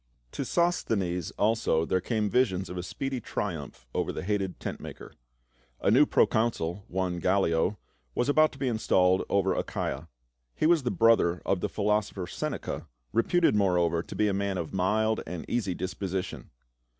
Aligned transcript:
To 0.31 0.43
Sosthenes 0.43 1.29
also 1.37 1.85
there 1.85 2.01
came 2.01 2.27
visions 2.27 2.71
of 2.71 2.77
a 2.79 2.81
speedy 2.81 3.19
triumph 3.21 3.85
over 3.93 4.11
the 4.11 4.23
hated 4.23 4.59
tent 4.59 4.79
maker. 4.79 5.13
A 5.79 5.91
new 5.91 6.07
procon 6.07 6.51
sul, 6.55 6.85
one 6.87 7.19
Gallic, 7.19 7.75
was 8.15 8.27
about 8.27 8.51
to 8.53 8.57
be 8.57 8.67
installed 8.67 9.23
over 9.29 9.53
Achaia. 9.53 10.07
He 10.55 10.65
was 10.65 10.81
the 10.81 10.89
brother 10.89 11.43
of 11.45 11.59
the 11.59 11.69
philosopher 11.69 12.25
Seneca, 12.25 12.87
re 13.13 13.21
puted 13.21 13.53
moreover 13.55 14.01
to 14.01 14.15
be 14.15 14.27
a 14.27 14.33
man 14.33 14.57
of 14.57 14.73
mild 14.73 15.21
and 15.27 15.45
easy 15.47 15.75
dispo 15.75 16.07
sition. 16.09 16.45